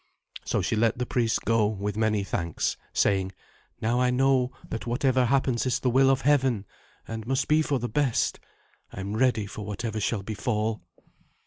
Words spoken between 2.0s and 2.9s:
thanks,